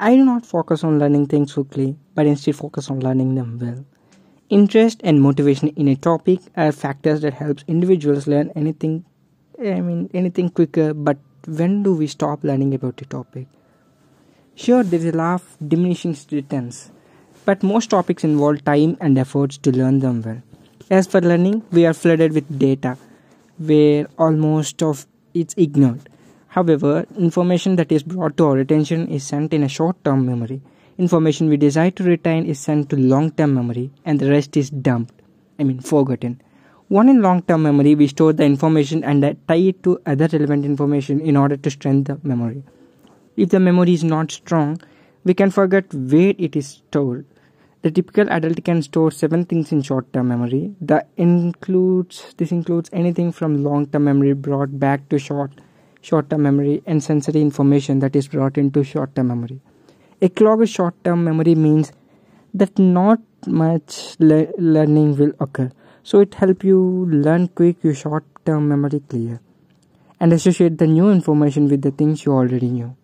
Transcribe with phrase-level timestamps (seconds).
[0.00, 3.84] I do not focus on learning things quickly, but instead focus on learning them well.
[4.48, 9.04] Interest and motivation in a topic are factors that helps individuals learn anything
[9.60, 13.48] I mean anything quicker, but when do we stop learning about a topic?
[14.54, 16.90] Sure, there is a law of diminishing returns,
[17.44, 20.42] but most topics involve time and efforts to learn them well.
[20.90, 22.96] As for learning, we are flooded with data
[23.58, 26.08] where almost of it's ignored.
[26.48, 30.60] However, information that is brought to our attention is sent in a short term memory
[30.98, 34.68] information we desire to retain is sent to long term memory and the rest is
[34.70, 35.14] dumped,
[35.58, 36.42] I mean forgotten.
[36.88, 40.26] One in long term memory, we store the information and uh, tie it to other
[40.32, 42.64] relevant information in order to strengthen the memory.
[43.36, 44.80] If the memory is not strong,
[45.24, 47.26] we can forget where it is stored.
[47.82, 50.74] The typical adult can store seven things in short term memory.
[50.80, 55.52] That includes this includes anything from long term memory brought back to short
[56.00, 59.60] short term memory and sensory information that is brought into short term memory.
[60.20, 61.92] A clogged short term memory means
[62.54, 65.70] that not much le- learning will occur.
[66.02, 69.40] So it helps you learn quick your short term memory clear
[70.20, 72.96] and associate the new information with the things you already knew.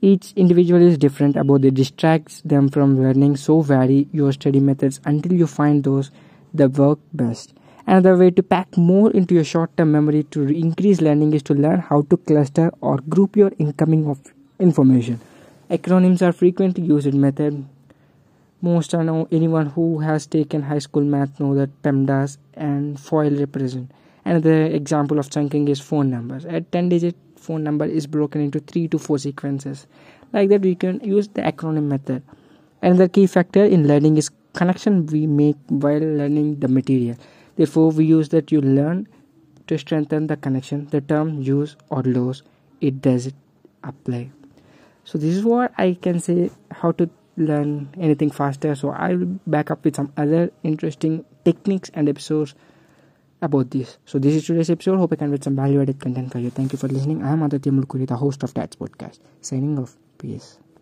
[0.00, 5.00] Each individual is different about the distracts them from learning, so vary your study methods
[5.06, 6.10] until you find those
[6.52, 7.54] that work best.
[7.86, 11.54] Another way to pack more into your short term memory to increase learning is to
[11.54, 14.18] learn how to cluster or group your incoming of
[14.58, 15.20] information.
[15.70, 17.66] Acronyms are frequently used method.
[18.62, 23.38] Most I know anyone who has taken high school math know that PEMDAS and FOIL
[23.38, 23.90] represent.
[24.24, 26.46] Another example of chunking is phone numbers.
[26.46, 29.86] A 10 digit phone number is broken into 3 to 4 sequences.
[30.32, 32.22] Like that, we can use the acronym method.
[32.80, 37.16] Another key factor in learning is connection we make while learning the material.
[37.56, 39.08] Therefore, we use that you learn
[39.66, 40.86] to strengthen the connection.
[40.88, 42.42] The term use or lose,
[42.80, 43.32] it does
[43.82, 44.30] apply.
[45.04, 48.74] So this is what i can say how to learn anything faster.
[48.74, 52.54] So i will back up with some other interesting techniques and episodes
[53.42, 53.98] about this.
[54.06, 54.98] So this is today's episode.
[54.98, 56.50] Hope i can get some value added content for you.
[56.50, 57.22] Thank you for listening.
[57.22, 59.96] I am aditya mulkuri the host of that podcast signing off.
[60.16, 60.63] Peace